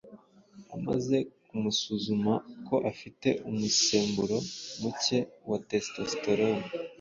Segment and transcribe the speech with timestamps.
[0.75, 1.17] amaze
[1.47, 2.33] kumusuzuma
[2.67, 4.37] ko afite umusemburo
[4.81, 6.65] muke wa testosterone